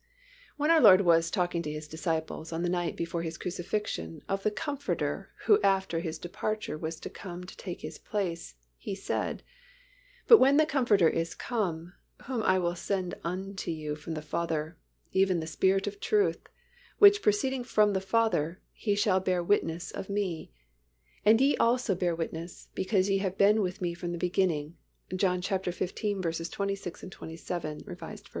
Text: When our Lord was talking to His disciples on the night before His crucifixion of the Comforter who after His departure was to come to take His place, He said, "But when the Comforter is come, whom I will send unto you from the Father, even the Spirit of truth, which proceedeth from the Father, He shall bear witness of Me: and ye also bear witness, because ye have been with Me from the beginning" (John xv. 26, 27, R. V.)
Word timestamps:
When 0.57 0.71
our 0.71 0.81
Lord 0.81 1.01
was 1.01 1.29
talking 1.29 1.61
to 1.61 1.71
His 1.71 1.87
disciples 1.87 2.51
on 2.51 2.63
the 2.63 2.69
night 2.69 2.95
before 2.97 3.21
His 3.21 3.37
crucifixion 3.37 4.23
of 4.27 4.41
the 4.41 4.49
Comforter 4.49 5.29
who 5.45 5.61
after 5.61 5.99
His 5.99 6.17
departure 6.17 6.75
was 6.75 6.99
to 7.01 7.09
come 7.11 7.43
to 7.43 7.55
take 7.55 7.81
His 7.81 7.99
place, 7.99 8.55
He 8.77 8.95
said, 8.95 9.43
"But 10.27 10.39
when 10.39 10.57
the 10.57 10.65
Comforter 10.65 11.07
is 11.07 11.35
come, 11.35 11.93
whom 12.23 12.41
I 12.41 12.57
will 12.57 12.73
send 12.73 13.13
unto 13.23 13.69
you 13.69 13.95
from 13.95 14.15
the 14.15 14.23
Father, 14.23 14.75
even 15.11 15.39
the 15.39 15.45
Spirit 15.45 15.85
of 15.85 15.99
truth, 15.99 16.47
which 16.97 17.21
proceedeth 17.21 17.67
from 17.67 17.93
the 17.93 18.01
Father, 18.01 18.59
He 18.73 18.95
shall 18.95 19.19
bear 19.19 19.43
witness 19.43 19.91
of 19.91 20.09
Me: 20.09 20.51
and 21.23 21.39
ye 21.39 21.55
also 21.57 21.93
bear 21.93 22.15
witness, 22.15 22.69
because 22.73 23.07
ye 23.07 23.19
have 23.19 23.37
been 23.37 23.61
with 23.61 23.81
Me 23.81 23.93
from 23.93 24.13
the 24.13 24.17
beginning" 24.17 24.77
(John 25.15 25.43
xv. 25.43 25.85
26, 26.51 26.89
27, 27.11 27.81
R. 27.85 27.93
V.) 27.95 28.17